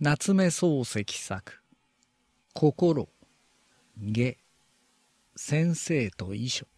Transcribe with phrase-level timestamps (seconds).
[0.00, 1.60] 夏目漱石作
[2.54, 3.08] 「心」
[3.98, 4.38] 「下」
[5.34, 6.68] 「先生と遺書」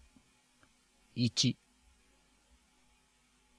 [1.17, 1.55] 1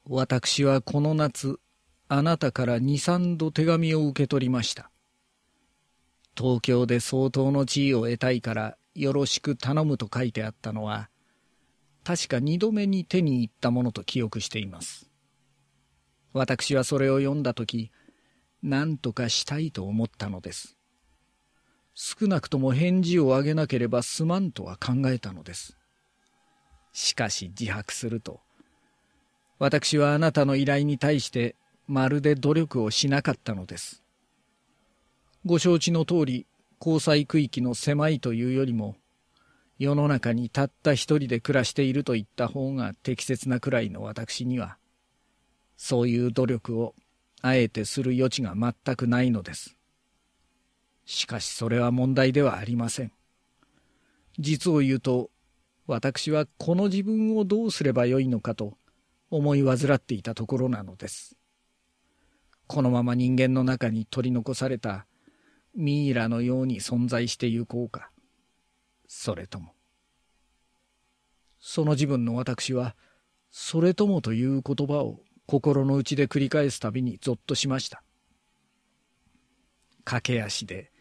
[0.05, 1.59] 私はこの夏
[2.07, 4.89] あなたから二三度手紙を受け取りました。
[6.35, 11.11] 東京で相当の地位を得たいからよろしく頼むと書いてあったのは
[12.03, 15.11] 確か二度目に手に入ったものと記憶しています。
[16.33, 17.91] 私はそれを読んだ時
[18.63, 20.77] 何とかしたいと思ったのです。
[21.93, 25.77] 少なくとも返事をあげなければすまんとは考えたのです。
[26.93, 28.41] しかし自白すると、
[29.59, 31.55] 私はあなたの依頼に対して
[31.87, 34.03] まるで努力をしなかったのです。
[35.45, 36.47] ご承知の通り、
[36.79, 38.95] 交際区域の狭いというよりも、
[39.77, 44.77] 世の中にたった一人で暮らしていると言った方が適切なくらいの私には、
[45.77, 46.93] そういう努力を
[47.41, 49.75] あえてする余地が全くないのです。
[51.05, 53.11] しかしそれは問題ではありません。
[54.39, 55.29] 実を言うと、
[55.87, 58.77] 私はこの自分をどうすればよいのかと
[59.29, 61.35] 思い患っていたところなのです。
[62.67, 65.05] このまま人間の中に取り残された
[65.75, 68.11] ミイラのように存在してゆこうか。
[69.07, 69.73] それとも。
[71.59, 72.95] その自分の私は、
[73.49, 78.03] それともという言葉を心の内で繰り返すたびにぞっとしました。
[80.03, 80.91] 駆け足で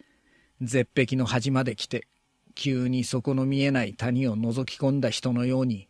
[0.61, 2.07] 絶壁の端まで来て
[2.55, 5.89] 急に底の見えない谷を覗き込んだ人のように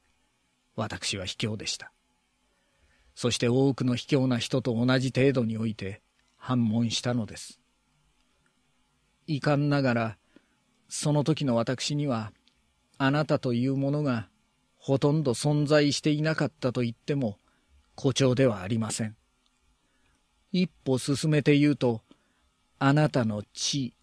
[0.76, 1.92] 私は卑怯でした。
[3.14, 6.00] そして多くの卑怯な人と同じ程度において
[6.36, 7.60] 反問したのです。
[9.26, 10.16] 遺憾ながら
[10.88, 12.32] その時の私には
[12.98, 14.28] あなたというものが
[14.78, 17.39] ほとんど存在していなかったと言っても
[18.00, 19.14] 誇張ではありません。
[20.52, 22.00] 一歩進めて言うと、
[22.78, 23.94] あなたの地、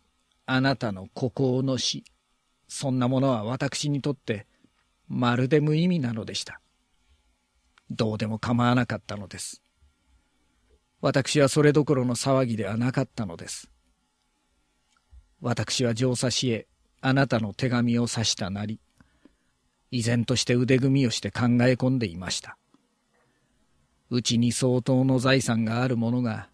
[0.45, 2.03] あなたの孤高の死、
[2.67, 4.45] そんなものは私にとって
[5.07, 6.61] まるで無意味なのでした。
[7.89, 9.63] どうでも構わなかったのです。
[11.01, 13.71] 私はそれどころの騒ぎではなかったのです。
[15.41, 16.67] 私は上差しへ
[17.01, 18.79] あなたの手紙を指したなり、
[19.89, 22.57] 依然として腕組みをして考え込んでいました。
[24.09, 26.49] うちに相当の財産がある者が、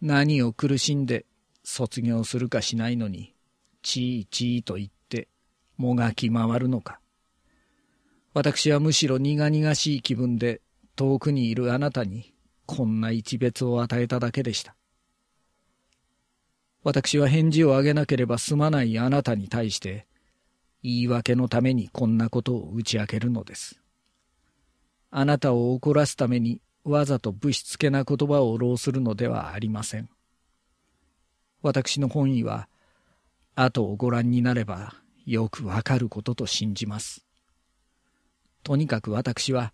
[0.00, 1.24] 何を苦しんで
[1.62, 3.34] 卒業するかしないのに、
[3.82, 5.28] ちいちいと言って、
[5.76, 7.00] もがき回るのか。
[8.32, 10.60] 私はむしろ苦々しい気分で
[10.96, 12.34] 遠くにいるあなたに
[12.66, 14.74] こんな一別を与えただけでした。
[16.82, 20.06] 私は返事をあげなければすまないあなたに対して、
[20.82, 23.80] 言い訳のためにこんなことを打ち明けるのです。
[25.16, 30.08] あなたを怒らすためにわざとぶしつけな言葉を浪するのではありません。
[31.62, 32.68] 私の本意は、
[33.54, 34.92] 後をご覧になれば
[35.24, 37.24] よくわかることと信じます。
[38.64, 39.72] とにかく私は、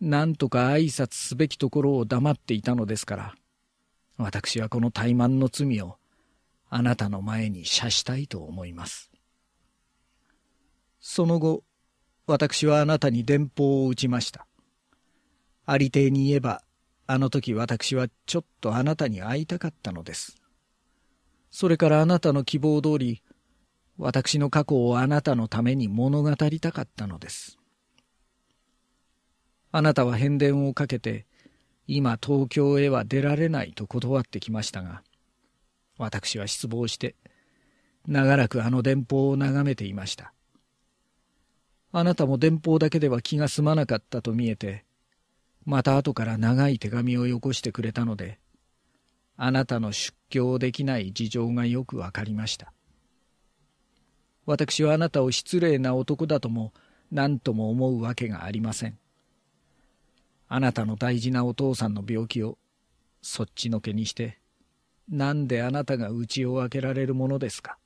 [0.00, 3.34] 何とか挨拶すべきところを黙っていたのですから、
[4.16, 5.98] 私はこの怠慢の罪を
[6.70, 9.10] あなたの前に謝したいと思います。
[11.00, 11.64] その後、
[12.26, 14.46] 私はあなたに電報を打ちました。
[15.72, 16.64] ありていに言えば、
[17.06, 20.34] あの時私はちょっとあなたに会いたかったのです。
[21.52, 23.22] それからあなたの希望通り、
[23.96, 27.56] 私の過去をあなたのために物語りたかったのです。
[29.70, 31.24] あなたは変電をかけて、
[31.86, 35.04] 今東京へは出られないと断ってきましたが、
[35.98, 37.14] 私は失望して、
[38.08, 40.32] 長らくあの電報を眺めていました。
[41.92, 44.84] あなたも電報だけでは気が済まなかったと見えて、
[45.64, 48.38] また後から長い手紙をよこしてくれたので、
[49.36, 52.72] あなたの出境できない事情がよくわかりました。
[54.46, 56.72] 私はあなたを失礼な男だとも
[57.10, 58.98] 何とも思うわけがありません。
[60.48, 62.58] あなたの大事なお父さんの病気を
[63.22, 64.38] そっちのけにして、
[65.08, 67.78] なんであなたが家を開けられるものですか。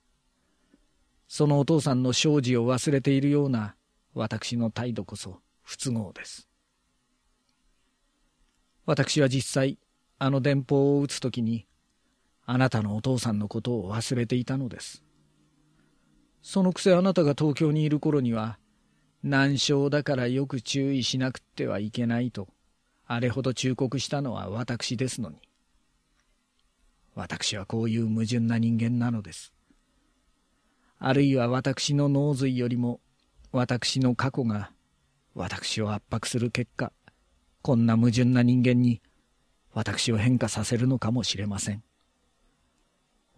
[1.29, 3.75] そのお父さんの生死を忘れているような
[4.15, 6.49] 私の態度こそ不都合です。
[8.87, 9.79] 私は実際、
[10.19, 11.67] あの電報を打つときに、
[12.45, 15.03] あなたのお父さんのことを忘れていたのです。
[16.43, 18.59] そのくせあなたが東京にいる頃には、
[19.23, 22.49] 難症だからよく注意しなくてはいけないと、
[23.07, 25.39] あれほど忠告したのは私ですのに。
[27.15, 29.55] 私はこういう矛盾な人間なのです。
[30.99, 33.01] あるいは私の脳髄よりも、
[33.51, 34.73] 私の過去が
[35.35, 36.93] 私を圧迫する結果、
[37.65, 39.01] こんな矛盾な人間に
[39.73, 41.83] 私を変化させるのかもしれません。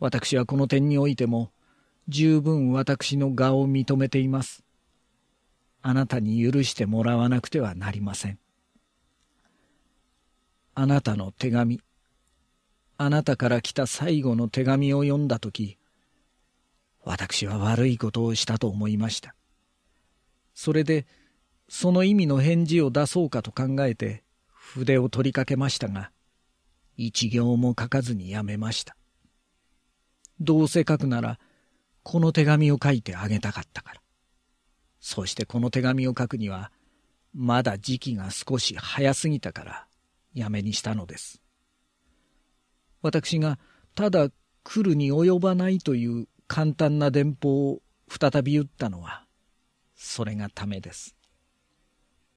[0.01, 1.53] 私はこの点においても
[2.09, 4.65] 十分私の我を認めています。
[5.81, 8.41] あなたに許してもらわなくてはなりません。
[10.75, 11.81] あなたの手紙、
[12.99, 15.79] あなたから来た最後の手紙を読んだとき、
[17.05, 19.37] 私は悪いことをしたと思いました。
[20.53, 21.07] それで、
[21.69, 26.11] その意味の返事を出そうかと考えて、筆を取りかけましたが、
[26.97, 28.97] 一行も書かずにやめました。
[30.41, 31.39] どうせ書くなら、
[32.03, 34.01] この手紙を書いてあげたかったから。
[35.01, 36.71] そしてこの手紙を書くには、
[37.35, 39.87] まだ時期が少し早すぎたから、
[40.35, 41.41] やめにしたのです。
[43.03, 43.59] 私が
[43.95, 44.29] ただ
[44.63, 49.25] 来るに及ばないという簡単な電報を再び打ったのは、
[49.95, 51.16] それがためです。